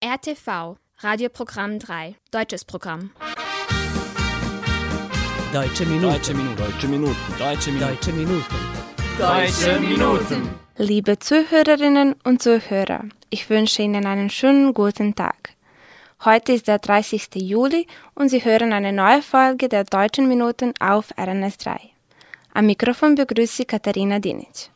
[0.00, 3.10] RTV, Radioprogramm 3, deutsches Programm.
[5.52, 6.12] Deutsche Minuten.
[6.12, 6.56] Deutsche Minuten.
[6.56, 7.16] Deutsche Minuten.
[7.36, 7.82] Deutsche Minuten.
[7.82, 8.44] Deutsche Minuten.
[9.18, 10.54] Deutsche Minuten.
[10.76, 15.54] Liebe Zuhörerinnen und Zuhörer, ich wünsche Ihnen einen schönen guten Tag.
[16.24, 17.30] Heute ist der 30.
[17.34, 21.76] Juli und Sie hören eine neue Folge der Deutschen Minuten auf RNS3.
[22.54, 24.70] Am Mikrofon begrüßt Sie Katharina Dinic.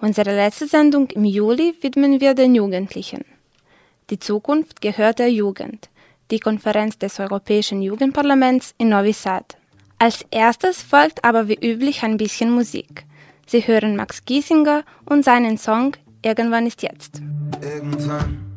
[0.00, 3.26] Unsere letzte Sendung im Juli widmen wir den Jugendlichen.
[4.10, 5.90] Die Zukunft gehört der Jugend,
[6.30, 9.58] die Konferenz des Europäischen Jugendparlaments in Novi Sad.
[9.98, 13.04] Als erstes folgt aber wie üblich ein bisschen Musik.
[13.46, 17.22] Sie hören Max Giesinger und seinen Song Irgendwann ist jetzt.
[17.62, 18.54] Irgendwann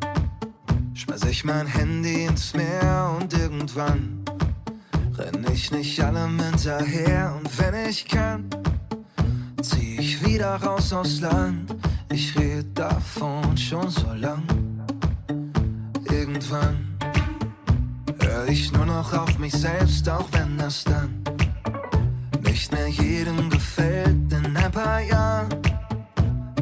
[0.94, 4.24] schmeiß ich mein Handy ins Meer und irgendwann
[5.18, 8.50] renn ich nicht allem hinterher und wenn ich kann,
[9.62, 11.76] zieh ich wieder raus aufs Land.
[12.10, 14.44] Ich red davon schon so lang.
[16.12, 16.98] Irgendwann
[18.20, 21.24] hör ich nur noch auf mich selbst, auch wenn das dann
[22.44, 24.32] nicht mehr jedem gefällt.
[24.32, 25.50] In ein paar Jahren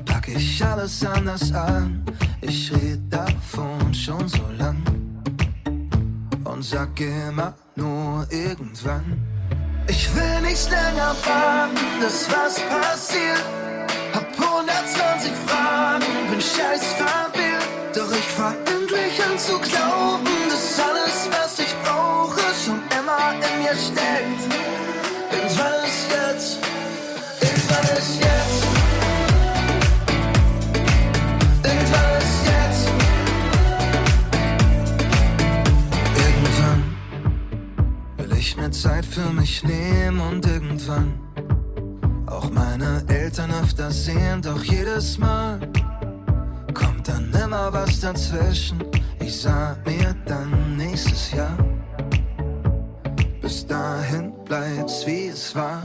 [0.06, 2.04] pack ich alles anders an.
[2.42, 4.78] Ich red davon schon so lang
[6.44, 9.20] und sag immer nur irgendwann.
[9.88, 13.44] Ich will nicht länger warten, dass was passiert.
[14.14, 17.68] Hab 120 Fragen, bin scheiß verwirrt.
[17.96, 18.79] Doch ich an
[19.40, 24.42] zu glauben, dass alles, was ich brauche, schon immer in mir steckt.
[25.32, 26.58] Irgendwann ist jetzt,
[27.40, 28.64] irgendwann ist jetzt.
[31.64, 32.84] Irgendwann ist jetzt.
[36.26, 36.84] Irgendwann
[38.18, 41.18] will ich mir Zeit für mich nehmen und irgendwann
[42.26, 45.62] auch meine Eltern öfter sehen, doch jedes Mal
[46.74, 48.99] kommt dann immer was dazwischen.
[49.30, 51.56] Ich sag mir dann nächstes Jahr.
[53.40, 55.84] Bis dahin bleibt's wie es war.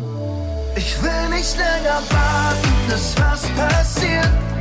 [0.75, 4.54] Ich will nicht länger warten, dass was passiert.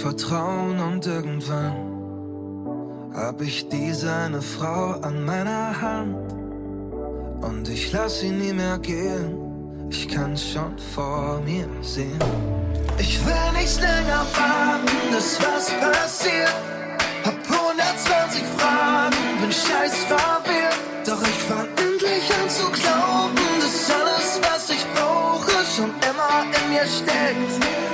[0.00, 1.76] Vertrauen und irgendwann
[3.14, 6.16] hab ich diese eine Frau an meiner Hand
[7.42, 9.36] und ich lass sie nie mehr gehen.
[9.90, 12.18] Ich kann's schon vor mir sehen.
[12.98, 16.54] Ich will nicht länger warten, dass was passiert.
[17.24, 20.80] Hab 120 Fragen, bin scheiß verwirrt.
[21.06, 26.72] Doch ich fang endlich an zu glauben, dass alles, was ich brauche, schon immer in
[26.72, 27.89] mir steckt.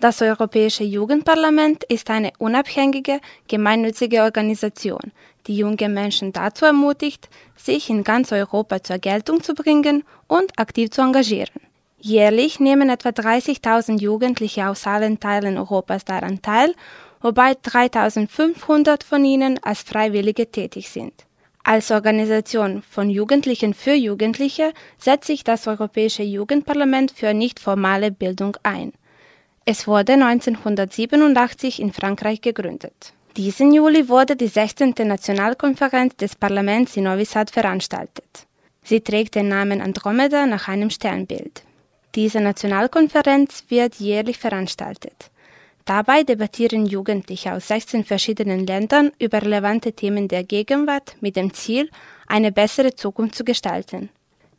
[0.00, 5.12] Das Europäische Jugendparlament ist eine unabhängige, gemeinnützige Organisation,
[5.48, 10.90] die junge Menschen dazu ermutigt, sich in ganz Europa zur Geltung zu bringen und aktiv
[10.90, 11.60] zu engagieren.
[12.00, 16.74] Jährlich nehmen etwa 30.000 Jugendliche aus allen Teilen Europas daran teil,
[17.20, 21.12] wobei 3.500 von ihnen als Freiwillige tätig sind.
[21.64, 28.56] Als Organisation von Jugendlichen für Jugendliche setzt sich das Europäische Jugendparlament für nicht formale Bildung
[28.62, 28.92] ein.
[29.64, 33.12] Es wurde 1987 in Frankreich gegründet.
[33.38, 34.94] Diesen Juli wurde die 16.
[35.04, 38.48] Nationalkonferenz des Parlaments in Novi Sad veranstaltet.
[38.82, 41.62] Sie trägt den Namen Andromeda nach einem Sternbild.
[42.16, 45.30] Diese Nationalkonferenz wird jährlich veranstaltet.
[45.84, 51.90] Dabei debattieren Jugendliche aus 16 verschiedenen Ländern über relevante Themen der Gegenwart mit dem Ziel,
[52.26, 54.08] eine bessere Zukunft zu gestalten.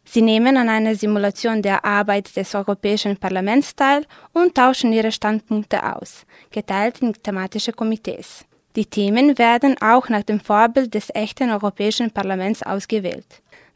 [0.05, 5.97] Sie nehmen an einer Simulation der Arbeit des Europäischen Parlaments teil und tauschen ihre Standpunkte
[5.97, 8.45] aus, geteilt in thematische Komitees.
[8.75, 13.25] Die Themen werden auch nach dem Vorbild des echten Europäischen Parlaments ausgewählt.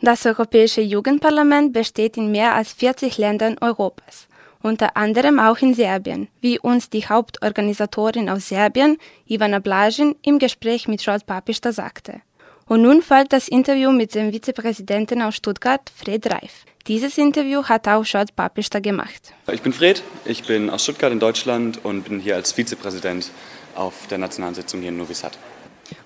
[0.01, 4.27] Das Europäische Jugendparlament besteht in mehr als 40 Ländern Europas,
[4.61, 8.97] unter anderem auch in Serbien, wie uns die Hauptorganisatorin aus Serbien,
[9.27, 12.21] Ivana Blajin, im Gespräch mit Scholt Papista sagte.
[12.65, 16.65] Und nun folgt das Interview mit dem Vizepräsidenten aus Stuttgart, Fred Reif.
[16.87, 19.33] Dieses Interview hat auch Schott Papister gemacht.
[19.49, 23.31] Ich bin Fred, ich bin aus Stuttgart in Deutschland und bin hier als Vizepräsident
[23.75, 25.37] auf der nationalen Sitzung hier in Novi Sad.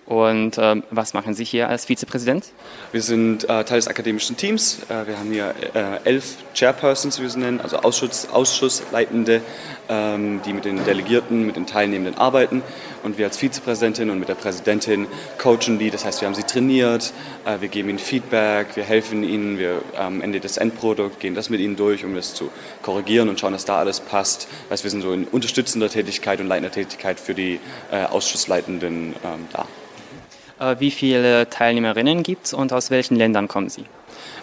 [0.07, 2.45] Und äh, was machen Sie hier als Vizepräsident?
[2.93, 4.79] Wir sind äh, Teil des akademischen Teams.
[4.87, 9.41] Äh, wir haben hier äh, elf Chairpersons, wie wir sie nennen, also Ausschuss, Ausschussleitende,
[9.89, 12.63] ähm, die mit den Delegierten, mit den Teilnehmenden arbeiten.
[13.03, 15.07] Und wir als Vizepräsidentin und mit der Präsidentin
[15.39, 15.91] coachen die.
[15.91, 17.11] Das heißt, wir haben sie trainiert,
[17.43, 21.49] äh, wir geben ihnen Feedback, wir helfen ihnen, wir am Ende des Endprodukts gehen das
[21.49, 22.49] mit ihnen durch, um das zu
[22.81, 24.47] korrigieren und schauen, dass da alles passt.
[24.69, 27.59] Weißt, wir sind so in unterstützender Tätigkeit und leitender Tätigkeit für die
[27.91, 29.67] äh, Ausschussleitenden ähm, da.
[30.59, 33.85] Äh, wie viele Teilnehmerinnen gibt es und aus welchen Ländern kommen sie?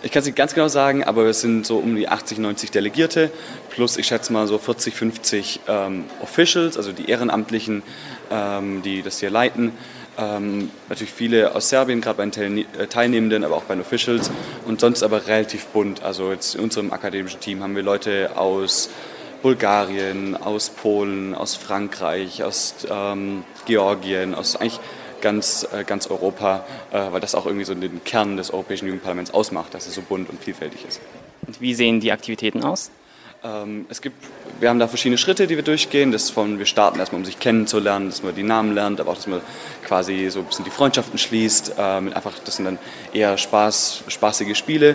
[0.02, 2.70] Ich kann es nicht ganz genau sagen, aber es sind so um die 80, 90
[2.70, 3.30] Delegierte,
[3.70, 7.82] plus ich schätze mal so 40, 50 ähm, Officials, also die Ehrenamtlichen,
[8.30, 9.72] ähm, die das hier leiten.
[10.16, 14.30] Ähm, natürlich viele aus Serbien, gerade bei den äh, Teilnehmenden, aber auch bei den Officials
[14.66, 16.02] und sonst aber relativ bunt.
[16.02, 18.90] Also jetzt in unserem akademischen Team haben wir Leute aus
[19.42, 24.80] Bulgarien, aus Polen, aus Frankreich, aus ähm, Georgien, aus eigentlich
[25.24, 29.32] ganz, äh, ganz Europa, äh, weil das auch irgendwie so den Kern des Europäischen Jugendparlaments
[29.32, 31.00] ausmacht, dass es so bunt und vielfältig ist.
[31.46, 32.90] Und wie sehen die Aktivitäten aus?
[33.42, 34.16] Ähm, es gibt,
[34.60, 36.12] wir haben da verschiedene Schritte, die wir durchgehen.
[36.12, 39.16] Das von, wir starten erstmal, um sich kennenzulernen, dass man die Namen lernt, aber auch,
[39.16, 39.40] dass man
[39.86, 41.76] quasi so ein bisschen die Freundschaften schließt.
[41.78, 42.78] Ähm, einfach, das sind dann
[43.14, 44.94] eher Spaß, spaßige Spiele,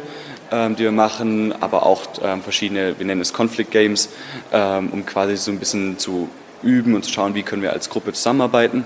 [0.52, 2.04] ähm, die wir machen, aber auch
[2.44, 4.10] verschiedene, wir nennen es Conflict Games,
[4.52, 6.30] um quasi so ein bisschen zu
[6.64, 8.86] üben und zu schauen, wie können wir als Gruppe zusammenarbeiten.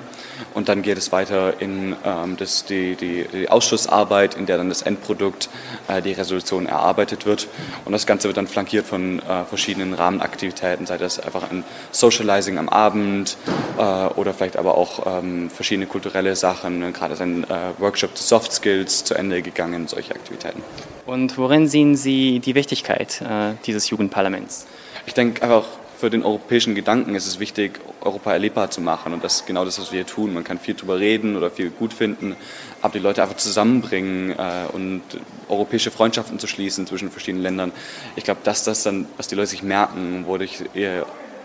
[0.54, 4.70] Und dann geht es weiter in ähm, das, die, die, die, Ausschussarbeit, in der dann
[4.70, 5.50] das Endprodukt,
[5.88, 7.48] äh, die Resolution erarbeitet wird.
[7.86, 12.58] Und das Ganze wird dann flankiert von äh, verschiedenen Rahmenaktivitäten, sei das einfach ein Socializing
[12.58, 13.38] am Abend
[13.78, 16.94] äh, oder vielleicht aber auch ähm, verschiedene kulturelle Sachen.
[16.94, 17.48] Gerade ist ein äh,
[17.80, 20.62] Workshop zu Soft Skills zu Ende gegangen, solche Aktivitäten.
[21.06, 24.66] Und worin sehen Sie die Wichtigkeit äh, dieses Jugendparlaments?
[25.06, 25.66] Ich denke einfach,
[26.04, 29.14] für den europäischen Gedanken ist es wichtig, Europa erlebbar zu machen.
[29.14, 30.34] Und das ist genau das, was wir hier tun.
[30.34, 32.36] Man kann viel drüber reden oder viel gut finden,
[32.82, 35.02] aber die Leute einfach zusammenbringen äh, und
[35.48, 37.72] europäische Freundschaften zu schließen zwischen verschiedenen Ländern.
[38.18, 40.64] Ich glaube, dass das dann, was die Leute sich merken, wodurch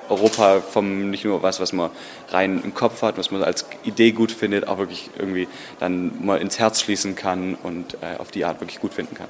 [0.08, 1.90] Europa vom nicht nur was, was man
[2.30, 5.46] rein im Kopf hat, was man als Idee gut findet, auch wirklich irgendwie
[5.78, 9.28] dann mal ins Herz schließen kann und äh, auf die Art wirklich gut finden kann.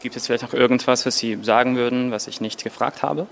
[0.00, 3.26] Gibt es vielleicht noch irgendwas, was Sie sagen würden, was ich nicht gefragt habe?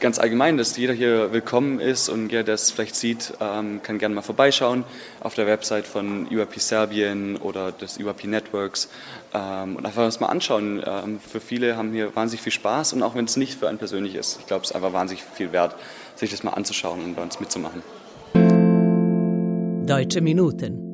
[0.00, 3.98] Ganz allgemein, dass jeder hier willkommen ist und jeder, der es vielleicht sieht, ähm, kann
[3.98, 4.82] gerne mal vorbeischauen
[5.20, 8.88] auf der Website von UAP Serbien oder des UAP Networks
[9.32, 10.82] ähm, und einfach das mal anschauen.
[10.84, 13.78] Ähm, für viele haben hier wahnsinnig viel Spaß und auch wenn es nicht für einen
[13.78, 15.76] persönlich ist, ich glaube, es ist einfach wahnsinnig viel wert,
[16.16, 17.84] sich das mal anzuschauen und bei uns mitzumachen.
[19.86, 20.91] Deutsche Minuten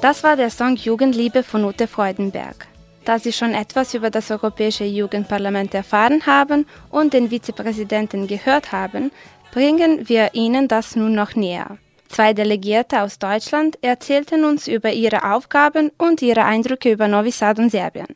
[0.00, 2.68] Das war der Song Jugendliebe von Ute Freudenberg.
[3.04, 9.10] Da Sie schon etwas über das Europäische Jugendparlament erfahren haben und den Vizepräsidenten gehört haben,
[9.52, 11.78] bringen wir Ihnen das nun noch näher.
[12.08, 17.58] Zwei Delegierte aus Deutschland erzählten uns über ihre Aufgaben und ihre Eindrücke über Novi Sad
[17.58, 18.06] und Serbien.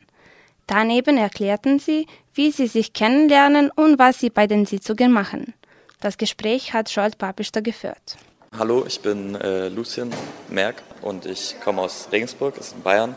[0.67, 5.53] Daneben erklärten sie, wie sie sich kennenlernen und was sie bei den Sitzungen machen.
[5.99, 8.17] Das Gespräch hat Scholt Papister geführt.
[8.57, 10.09] Hallo, ich bin äh, Lucien
[10.49, 13.15] Merck und ich komme aus Regensburg, das ist in Bayern.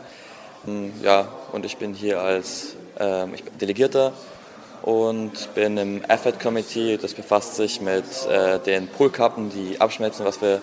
[0.65, 4.13] Hm, ja, und ich bin hier als äh, ich bin Delegierter
[4.81, 6.97] und bin im AFED Committee.
[6.97, 10.61] Das befasst sich mit äh, den Polkappen, die abschmelzen, was wir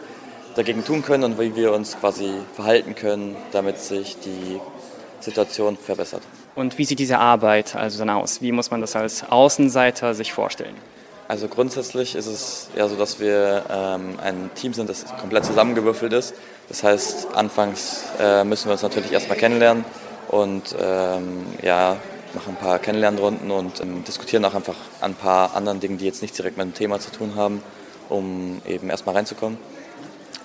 [0.54, 4.60] dagegen tun können und wie wir uns quasi verhalten können, damit sich die
[5.20, 6.22] Situation verbessert.
[6.54, 8.42] Und wie sieht diese Arbeit also dann aus?
[8.42, 10.74] Wie muss man das als Außenseiter sich vorstellen?
[11.32, 16.12] Also grundsätzlich ist es ja so, dass wir ähm, ein Team sind, das komplett zusammengewürfelt
[16.12, 16.34] ist.
[16.68, 19.86] Das heißt, anfangs äh, müssen wir uns natürlich erstmal kennenlernen
[20.28, 21.96] und ähm, ja,
[22.34, 26.20] machen ein paar Kennenlernrunden und ähm, diskutieren auch einfach ein paar anderen Dingen, die jetzt
[26.20, 27.62] nicht direkt mit dem Thema zu tun haben,
[28.10, 29.56] um eben erstmal reinzukommen.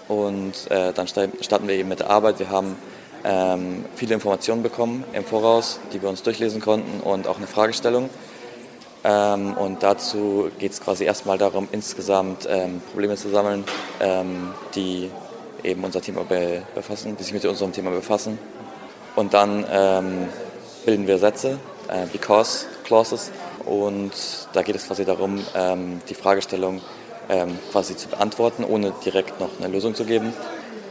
[0.08, 2.40] Und äh, dann starten wir eben mit der Arbeit.
[2.40, 2.78] Wir haben
[3.26, 8.10] ähm, viele Informationen bekommen im Voraus, die wir uns durchlesen konnten und auch eine Fragestellung.
[9.08, 13.64] Ähm, und dazu geht es quasi erstmal darum, insgesamt ähm, Probleme zu sammeln,
[14.02, 15.10] ähm, die
[15.64, 18.38] eben unser Thema be befassen, die sich mit unserem Thema befassen.
[19.16, 20.28] Und dann ähm,
[20.86, 23.32] bilden wir Sätze, äh, Because Clauses.
[23.66, 24.12] Und
[24.52, 26.82] da geht es quasi darum, ähm, die Fragestellung
[27.74, 30.32] quasi zu beantworten, ohne direkt noch eine Lösung zu geben.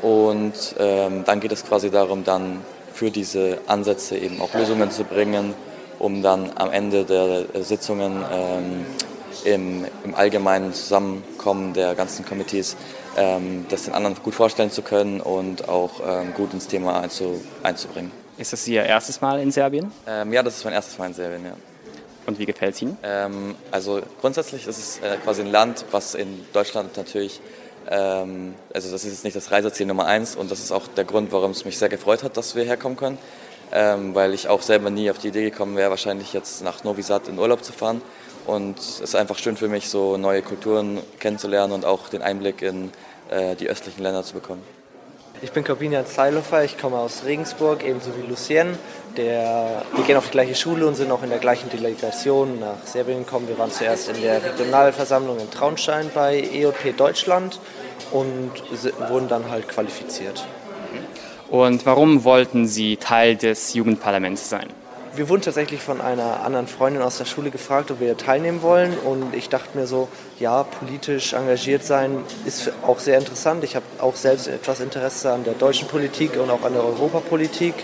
[0.02, 2.60] Und ähm, dann geht es quasi darum, dann
[2.92, 5.54] für diese Ansätze eben auch Lösungen zu bringen,
[5.98, 8.86] um dann am Ende der Sitzungen ähm,
[9.44, 12.76] im, im, allgemeinen Zusammenkommen der ganzen Committees
[13.16, 17.40] ähm, das den anderen gut vorstellen zu können und auch ähm, gut ins Thema einzu,
[17.62, 18.10] einzubringen.
[18.38, 19.90] Ist das Ihr erstes Mal in Serbien?
[20.06, 21.52] Ähm, ja, das ist mein erstes Mal in Serbien, ja.
[22.26, 22.98] Und wie gefällt es Ihnen?
[23.02, 27.40] Ähm, also grundsätzlich ist es äh, quasi ein Land, was in Deutschland natürlich
[27.88, 31.04] ähm, also das ist jetzt nicht das Reiseziel Nummer eins und das ist auch der
[31.04, 33.18] Grund, warum es mich sehr gefreut hat, dass wir herkommen können,
[33.72, 37.02] ähm, weil ich auch selber nie auf die Idee gekommen wäre, wahrscheinlich jetzt nach Novi
[37.02, 38.02] Sad in Urlaub zu fahren.
[38.46, 42.62] Und es ist einfach schön für mich, so neue Kulturen kennenzulernen und auch den Einblick
[42.62, 42.92] in
[43.28, 44.62] äh, die östlichen Länder zu bekommen.
[45.42, 48.78] Ich bin Corbinian Zeilofer, ich komme aus Regensburg, ebenso wie Lucien.
[49.18, 52.86] Der, wir gehen auf die gleiche Schule und sind auch in der gleichen Delegation nach
[52.86, 53.46] Serbien gekommen.
[53.46, 57.60] Wir waren zuerst in der Regionalversammlung in Traunstein bei EOP Deutschland
[58.12, 58.52] und
[59.10, 60.46] wurden dann halt qualifiziert.
[61.48, 64.68] Und warum wollten Sie Teil des Jugendparlaments sein?
[65.16, 68.96] wir wurden tatsächlich von einer anderen Freundin aus der Schule gefragt, ob wir teilnehmen wollen.
[68.98, 73.64] Und ich dachte mir so, ja, politisch engagiert sein ist auch sehr interessant.
[73.64, 77.74] Ich habe auch selbst etwas Interesse an der deutschen Politik und auch an der Europapolitik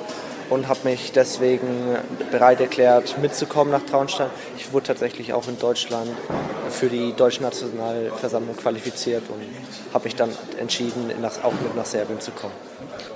[0.51, 1.97] und habe mich deswegen
[2.31, 4.31] bereit erklärt, mitzukommen nach Traunstein.
[4.57, 6.11] Ich wurde tatsächlich auch in Deutschland
[6.71, 9.41] für die Deutsche Nationalversammlung qualifiziert und
[9.95, 11.11] habe mich dann entschieden,
[11.43, 12.55] auch mit nach Serbien zu kommen.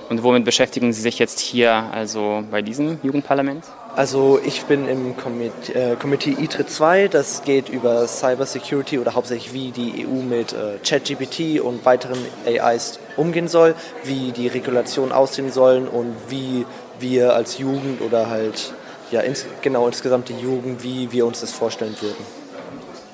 [0.09, 3.65] Und womit beschäftigen Sie sich jetzt hier, also bei diesem Jugendparlament?
[3.95, 9.15] Also ich bin im Komitee, äh, Komitee ITRE 2, das geht über Cyber Security oder
[9.15, 15.11] hauptsächlich wie die EU mit äh, ChatGPT und weiteren AIs umgehen soll, wie die Regulationen
[15.11, 16.65] aussehen sollen und wie
[16.99, 18.73] wir als Jugend oder halt
[19.11, 22.25] ja ins, genau insgesamt die Jugend, wie wir uns das vorstellen würden.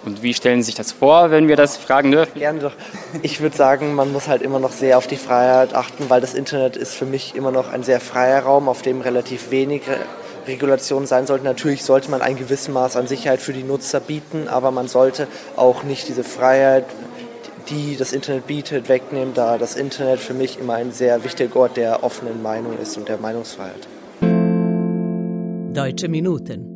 [0.06, 2.38] Und wie stellen Sie sich das vor, wenn wir das fragen dürfen?
[2.38, 2.74] Gerne doch.
[3.22, 6.34] Ich würde sagen, man muss halt immer noch sehr auf die Freiheit achten, weil das
[6.34, 9.84] Internet ist für mich immer noch ein sehr freier Raum, auf dem relativ wenig
[10.46, 11.46] Regulationen sein sollten.
[11.46, 15.28] Natürlich sollte man ein gewisses Maß an Sicherheit für die Nutzer bieten, aber man sollte
[15.56, 16.86] auch nicht diese Freiheit,
[17.70, 21.78] die das Internet bietet, wegnehmen, da das Internet für mich immer ein sehr wichtiger Ort
[21.78, 23.88] der offenen Meinung ist und der Meinungsfreiheit.
[25.74, 26.70] Deutsche Minuten.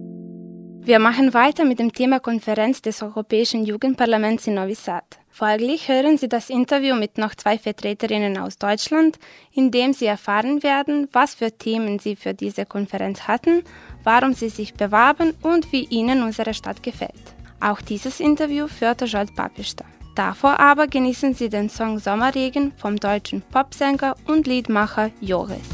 [0.88, 5.04] Wir machen weiter mit dem Thema Konferenz des Europäischen Jugendparlaments in Novi Sad.
[5.30, 9.20] Folglich hören Sie das Interview mit noch zwei Vertreterinnen aus Deutschland,
[9.52, 13.64] in dem Sie erfahren werden, was für Themen Sie für diese Konferenz hatten,
[14.04, 17.36] warum Sie sich bewarben und wie Ihnen unsere Stadt gefällt.
[17.60, 19.84] Auch dieses Interview führte Jolt Papista.
[20.18, 25.70] Davor aber genießen Sie den Song Sommerregen vom deutschen Popsänger und Liedmacher Joris.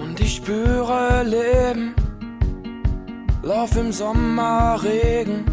[0.00, 1.92] Und ich spüre Leben
[3.42, 5.44] lauf im Sommerregen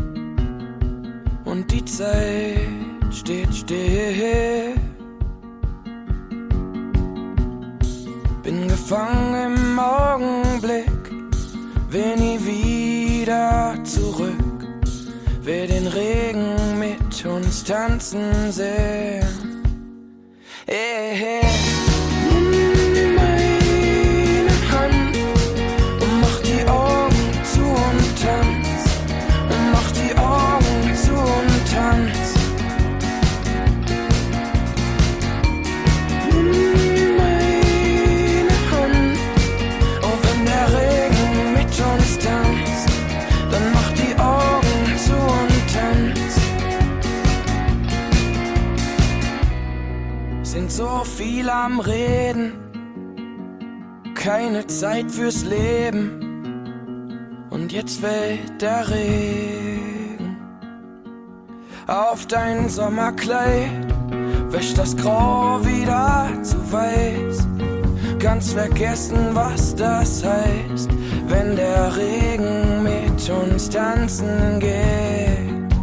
[1.44, 2.60] und die Zeit
[3.10, 4.76] steht still.
[8.44, 11.12] Bin gefangen im Augenblick,
[11.90, 14.38] will nie wieder zurück.
[15.42, 16.61] Will den Regen
[17.26, 19.64] uns tanzen sehen.
[20.66, 21.71] Hey, hey.
[51.52, 52.54] Am Reden,
[54.16, 57.48] keine Zeit fürs Leben.
[57.50, 60.38] Und jetzt fällt der Regen
[61.88, 63.88] auf dein Sommerkleid,
[64.50, 67.48] wäscht das Grau wieder zu weiß.
[68.20, 70.90] Ganz vergessen, was das heißt,
[71.28, 75.76] wenn der Regen mit uns tanzen geht.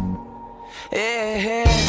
[0.89, 1.88] Hey, hey.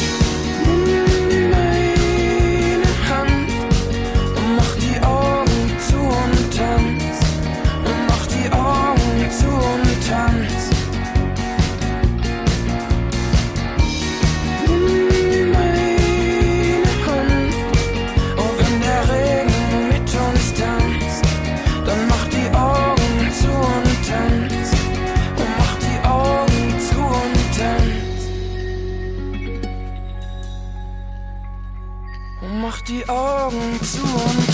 [32.91, 34.50] Die Augen zu und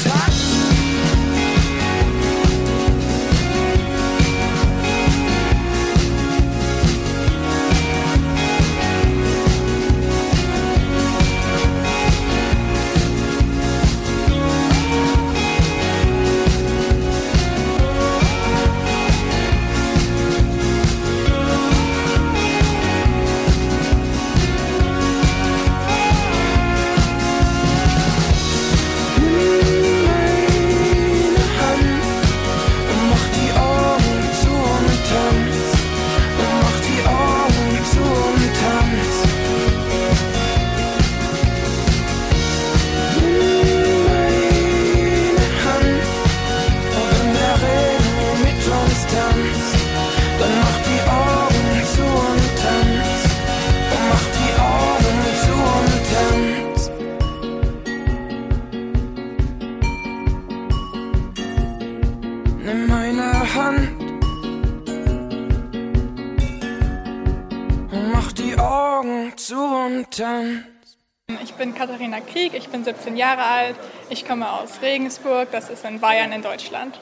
[71.43, 73.75] Ich bin Katharina Krieg, ich bin 17 Jahre alt,
[74.09, 76.99] ich komme aus Regensburg, das ist in Bayern in Deutschland.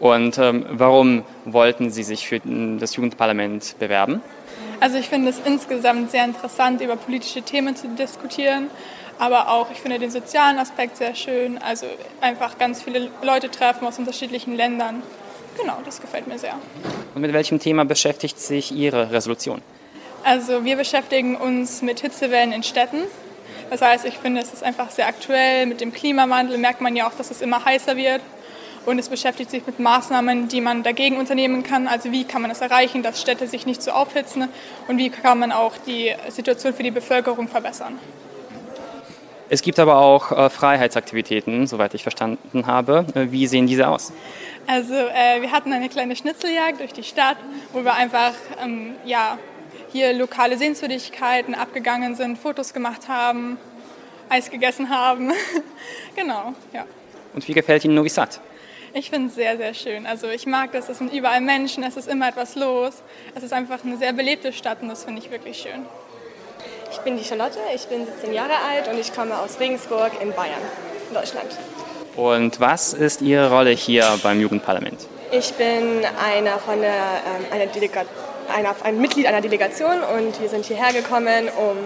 [0.00, 4.22] Und ähm, warum wollten Sie sich für das Jugendparlament bewerben?
[4.80, 8.70] Also ich finde es insgesamt sehr interessant, über politische Themen zu diskutieren,
[9.18, 11.86] aber auch ich finde den sozialen Aspekt sehr schön, also
[12.22, 15.02] einfach ganz viele Leute treffen aus unterschiedlichen Ländern.
[15.60, 16.54] Genau, das gefällt mir sehr.
[17.14, 19.60] Und mit welchem Thema beschäftigt sich Ihre Resolution?
[20.24, 23.02] Also wir beschäftigen uns mit Hitzewellen in Städten.
[23.70, 25.66] Das heißt, ich finde, es ist einfach sehr aktuell.
[25.66, 28.20] Mit dem Klimawandel merkt man ja auch, dass es immer heißer wird.
[28.86, 31.88] Und es beschäftigt sich mit Maßnahmen, die man dagegen unternehmen kann.
[31.88, 34.48] Also wie kann man es erreichen, dass Städte sich nicht so aufhitzen
[34.86, 37.98] und wie kann man auch die Situation für die Bevölkerung verbessern.
[39.50, 43.06] Es gibt aber auch äh, Freiheitsaktivitäten, soweit ich verstanden habe.
[43.14, 44.12] Äh, wie sehen diese aus?
[44.66, 47.38] Also äh, wir hatten eine kleine Schnitzeljagd durch die Stadt,
[47.72, 49.38] wo wir einfach ähm, ja,
[49.90, 53.56] hier lokale Sehenswürdigkeiten abgegangen sind, Fotos gemacht haben,
[54.28, 55.32] Eis gegessen haben.
[56.14, 56.84] genau, ja.
[57.32, 58.40] Und wie gefällt Ihnen Novi Sad?
[58.92, 60.06] Ich finde es sehr, sehr schön.
[60.06, 63.02] Also ich mag das, es sind überall Menschen, es ist immer etwas los.
[63.34, 65.86] Es ist einfach eine sehr belebte Stadt und das finde ich wirklich schön.
[66.98, 70.32] Ich bin die Charlotte, ich bin 17 Jahre alt und ich komme aus Regensburg in
[70.32, 70.60] Bayern,
[71.08, 71.46] in Deutschland.
[72.16, 75.06] Und was ist Ihre Rolle hier beim Jugendparlament?
[75.30, 77.66] Ich bin einer von der, ähm, einer
[78.52, 81.76] einer, ein Mitglied einer Delegation und wir sind hierher gekommen, um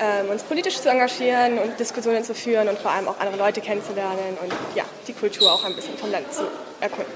[0.00, 3.60] ähm, uns politisch zu engagieren und Diskussionen zu führen und vor allem auch andere Leute
[3.60, 6.42] kennenzulernen und ja, die Kultur auch ein bisschen vom Land zu
[6.80, 7.12] erkunden.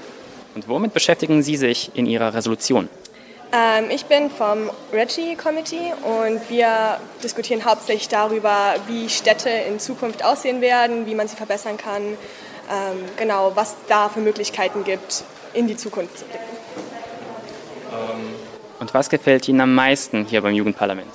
[0.55, 2.87] Und womit beschäftigen Sie sich in Ihrer Resolution?
[3.53, 10.23] Ähm, ich bin vom Reggie Committee und wir diskutieren hauptsächlich darüber, wie Städte in Zukunft
[10.23, 15.67] aussehen werden, wie man sie verbessern kann, ähm, genau, was da für Möglichkeiten gibt, in
[15.67, 16.45] die Zukunft zu blicken.
[17.91, 18.35] Ähm
[18.79, 21.11] und was gefällt Ihnen am meisten hier beim Jugendparlament?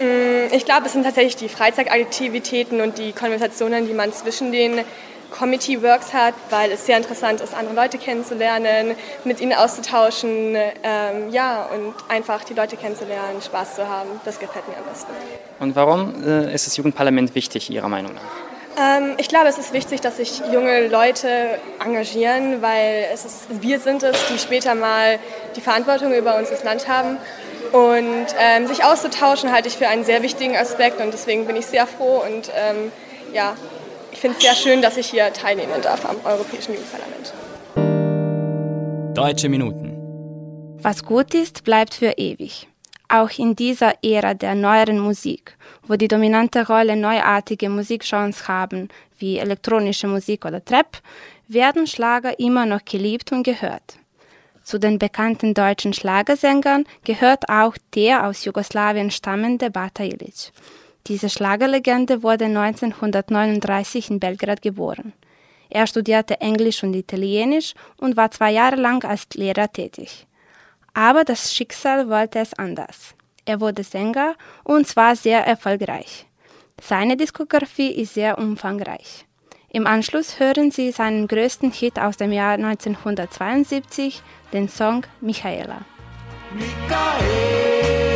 [0.00, 4.80] Mm, ich glaube, es sind tatsächlich die Freizeitaktivitäten und die Konversationen, die man zwischen den
[5.30, 11.30] Committee Works hat, weil es sehr interessant ist, andere Leute kennenzulernen, mit ihnen auszutauschen, ähm,
[11.30, 14.08] ja, und einfach die Leute kennenzulernen, Spaß zu haben.
[14.24, 15.12] Das gefällt mir am besten.
[15.60, 18.22] Und warum äh, ist das Jugendparlament wichtig, Ihrer Meinung nach?
[18.78, 23.80] Ähm, ich glaube, es ist wichtig, dass sich junge Leute engagieren, weil es ist, wir
[23.80, 25.18] sind es, die später mal
[25.56, 27.18] die Verantwortung über unser Land haben.
[27.72, 31.66] Und ähm, sich auszutauschen halte ich für einen sehr wichtigen Aspekt und deswegen bin ich
[31.66, 32.92] sehr froh und ähm,
[33.34, 33.56] ja,
[34.18, 37.32] ich finde es sehr schön, dass ich hier teilnehmen darf am Europäischen Jugendparlament.
[39.16, 39.94] Deutsche Minuten.
[40.82, 42.66] Was gut ist, bleibt für ewig.
[43.08, 48.88] Auch in dieser Ära der neueren Musik, wo die dominante Rolle neuartige Musikgenres haben,
[49.20, 50.98] wie elektronische Musik oder Trap,
[51.46, 53.98] werden Schlager immer noch geliebt und gehört.
[54.64, 60.50] Zu den bekannten deutschen Schlagersängern gehört auch der aus Jugoslawien stammende Bata Ilic.
[61.08, 65.14] Diese Schlagerlegende wurde 1939 in Belgrad geboren.
[65.70, 70.26] Er studierte Englisch und Italienisch und war zwei Jahre lang als Lehrer tätig.
[70.92, 73.14] Aber das Schicksal wollte es anders.
[73.46, 76.26] Er wurde Sänger und zwar sehr erfolgreich.
[76.80, 79.24] Seine Diskografie ist sehr umfangreich.
[79.70, 85.80] Im Anschluss hören Sie seinen größten Hit aus dem Jahr 1972, den Song Michaela.
[86.54, 88.07] Michaela.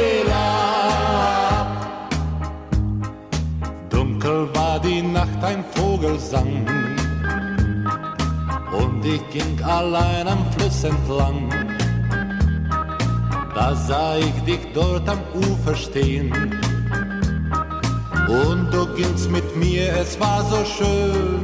[4.55, 6.66] War die Nacht, ein Vogel sang.
[8.72, 11.48] Und ich ging allein am Fluss entlang.
[13.55, 16.33] Da sah ich dich dort am Ufer stehen.
[18.28, 21.40] Und du gingst mit mir, es war so schön.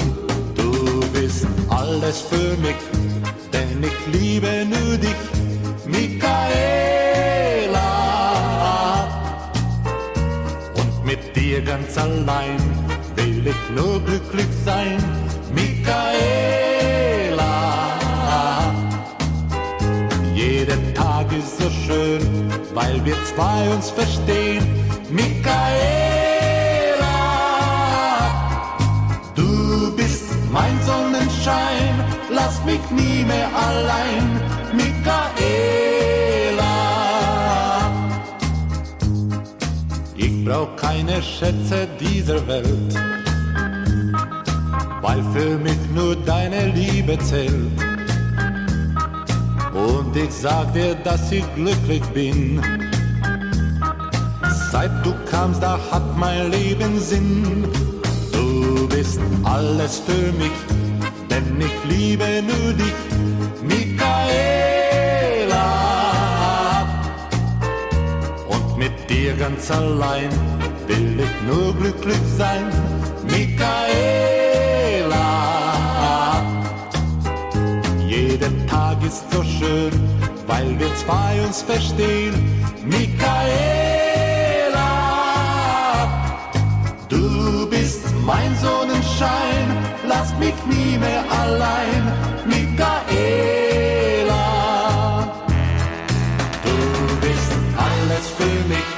[0.57, 2.77] Du bist alles für mich,
[3.53, 5.23] denn ich liebe nur dich,
[5.87, 6.29] Michaela.
[10.75, 12.78] Und mit dir ganz allein
[13.39, 14.99] will ich nur glücklich sein,
[15.55, 15.79] Michaela.
[20.35, 22.21] Jeder Tag ist so schön,
[22.75, 24.67] weil wir zwei uns verstehen,
[25.11, 25.59] Michaela.
[29.35, 34.41] Du bist mein Sonnenschein, lass mich nie mehr allein,
[34.73, 35.59] Michaela.
[40.17, 42.95] Ich brauch keine Schätze dieser Welt,
[45.01, 47.71] weil für mich nur deine Liebe zählt.
[49.73, 52.61] Und ich sag dir, dass ich glücklich bin.
[54.73, 57.67] Seit du kamst, da hat mein Leben Sinn.
[58.33, 60.53] Du bist alles für mich,
[61.31, 62.95] denn ich liebe nur dich,
[63.63, 63.99] Michaela.
[68.49, 70.31] Und mit dir ganz allein
[70.87, 72.65] will ich nur glücklich sein,
[73.25, 74.18] Michaela.
[78.41, 79.91] Jeder Tag ist so schön,
[80.47, 82.35] weil wir zwei uns verstehen,
[82.85, 83.19] Michaela.
[87.09, 89.67] Du bist mein Sonnenschein,
[90.07, 92.13] lass mich nie mehr allein,
[92.47, 92.77] Michaela.
[96.63, 96.77] Du
[97.21, 98.98] bist alles für mich,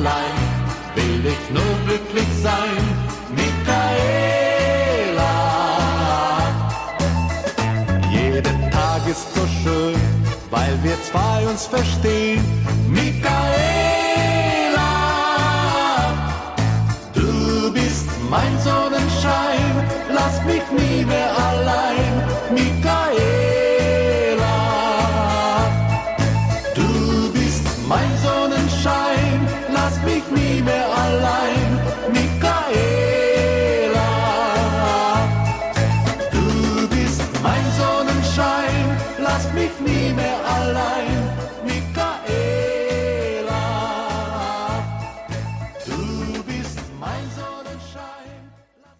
[0.00, 0.38] allein
[0.94, 2.82] will ich nur glücklich sein,
[3.36, 3.74] Michaela.
[8.10, 10.00] Jeder Tag ist so schön,
[10.50, 12.19] weil wir zwei uns verstehen,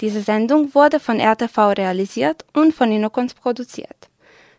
[0.00, 4.08] Diese Sendung wurde von RTV realisiert und von Inokons produziert.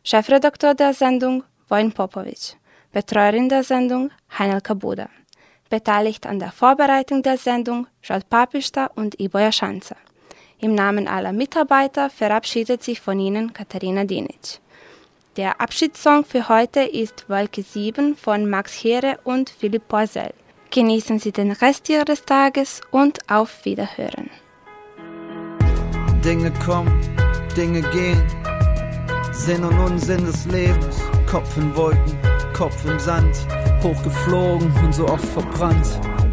[0.04, 2.56] Chefredakteur der Sendung Wojn Popovic.
[2.92, 5.10] Betreuerin der Sendung Heinelka Buda.
[5.70, 9.96] Beteiligt an der Vorbereitung der Sendung Jad Papista und Ivo Jaschanza.
[10.60, 14.60] Im Namen aller Mitarbeiter verabschiedet sich von Ihnen Katharina Dinic.
[15.36, 20.34] Der Abschiedssong für heute ist Wolke 7 von Max Heere und Philipp Poisel.
[20.72, 24.32] Genießen Sie den Rest Ihres Tages und auf Wiederhören.
[26.28, 26.92] Dinge kommen,
[27.56, 28.22] Dinge gehen.
[29.32, 30.98] Sinn und Unsinn des Lebens.
[31.26, 32.18] Kopf in Wolken,
[32.52, 33.34] Kopf im Sand.
[33.82, 35.88] Hochgeflogen und so oft verbrannt.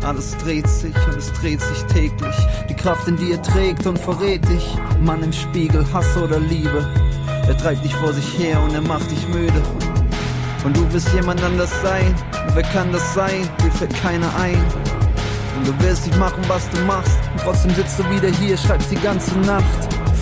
[0.05, 2.35] Alles dreht sich und es dreht sich täglich.
[2.69, 4.77] Die Kraft in dir trägt und verrät dich.
[5.01, 6.85] Mann im Spiegel, Hass oder Liebe.
[7.47, 9.63] Er treibt dich vor sich her und er macht dich müde.
[10.65, 12.13] Und du willst jemand anders sein.
[12.49, 13.49] Und wer kann das sein?
[13.63, 14.61] Dir fällt keiner ein.
[15.65, 17.19] Du willst nicht machen, was du machst.
[17.33, 19.65] Und trotzdem sitzt du wieder hier, schreibst die ganze Nacht.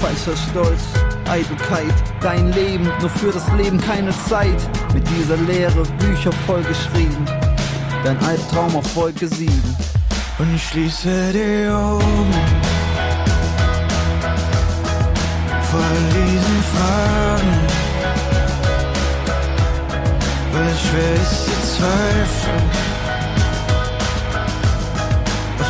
[0.00, 0.82] Falscher Stolz,
[1.28, 4.60] Eitelkeit, dein Leben, nur für das Leben keine Zeit.
[4.94, 7.24] Mit dieser Lehre Bücher vollgeschrieben,
[8.04, 9.52] dein Albtraum auf Folge 7.
[10.38, 12.32] Und ich schließe die Augen
[15.70, 15.80] vor
[16.14, 17.52] diesen Fragen,
[20.52, 22.70] weil es schwer ist zu zweifeln,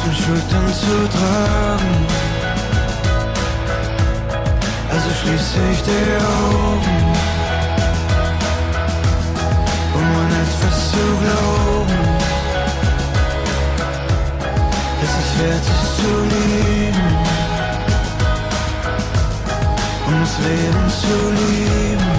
[0.05, 2.07] den Schultern zu tragen.
[4.91, 7.03] Also schließe ich die Augen,
[9.95, 12.01] um an etwas zu glauben,
[15.03, 17.11] es wert ist zu lieben,
[20.07, 22.13] um das Leben zu lieben.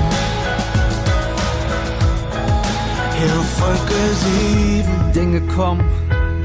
[3.18, 5.86] Hier auf Folge 7 Dinge kommen,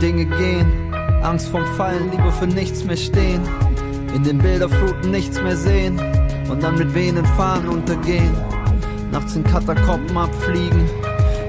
[0.01, 0.88] Dinge gehen,
[1.23, 3.43] Angst vom Fallen, lieber für nichts mehr stehen
[4.15, 6.01] in den Bilderfluten nichts mehr sehen
[6.49, 8.35] und dann mit wehenden Fahnen untergehen.
[9.13, 10.89] Nachts in Katakomben abfliegen,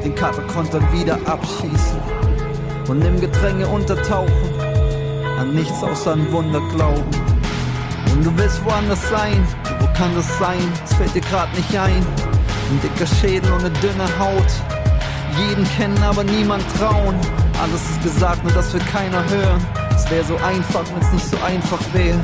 [0.04, 2.00] den Katakontern wieder abschießen
[2.88, 4.50] und im Gedränge untertauchen,
[5.40, 7.10] an nichts außer ein Wunder glauben.
[8.14, 9.46] Und du willst woanders sein,
[9.80, 10.72] wo kann das sein?
[10.84, 12.06] Es fällt dir grad nicht ein.
[12.70, 14.52] Ein dicker Schädel und eine dünne Haut.
[15.38, 17.16] Jeden kennen, aber niemand trauen.
[17.62, 19.66] Alles ist gesagt, nur das will keiner hören.
[19.94, 22.18] Es wäre so einfach, wenn es nicht so einfach wäre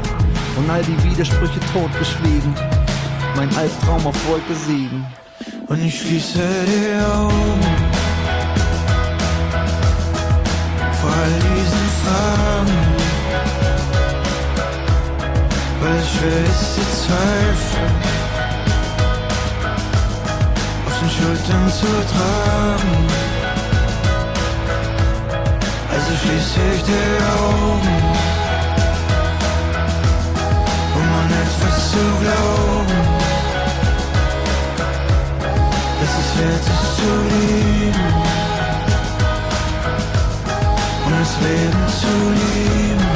[0.56, 2.56] und all die Widersprüche totgeschwiegen.
[3.36, 5.06] Mein Albtraum auf Wolke 7.
[5.68, 7.62] Und ich schließe die Augen
[11.02, 12.78] vor all diesen Fragen,
[15.82, 17.88] weil schwer ist, die Zweifel
[20.86, 23.25] auf den Schultern zu tragen.
[26.08, 28.06] Also schließe ich die Augen
[31.42, 33.00] etwas zu glauben,
[36.00, 38.08] dass es wert ist zu lieben
[41.06, 43.10] und das Leben zu lieben.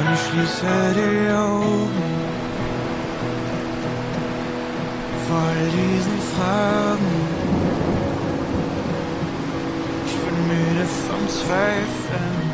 [0.00, 2.04] Und ich schließe die Augen
[5.26, 7.63] vor all diesen Fragen.
[10.48, 12.44] Müde vom Zweifeln.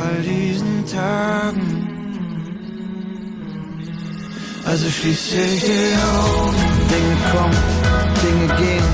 [0.00, 1.68] all diesen Tagen.
[4.64, 6.56] Also schließe ich die Augen.
[6.92, 7.62] Dinge kommen,
[8.22, 8.88] Dinge gehen.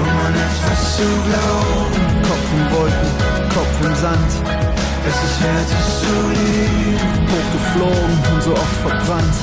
[0.00, 2.22] Um an etwas zu glauben.
[2.28, 3.10] Kopf im Wolken,
[3.54, 4.30] Kopf im Sand.
[5.08, 6.98] Es ist wert, es zu lieben.
[7.30, 9.36] Hochgeflogen und so oft verbrannt.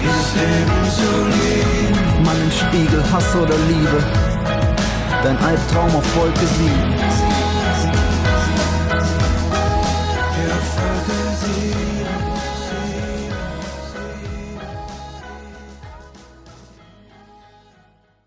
[0.00, 2.24] Dieses Leben zu lieben.
[2.24, 4.27] Mann im Spiegel, Hass oder Liebe.
[5.22, 7.27] Dein Albtraum auf Wolke 7.